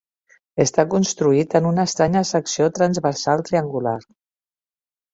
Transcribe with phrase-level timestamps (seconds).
[0.63, 3.99] Està construït en una estranya secció transversal triangular.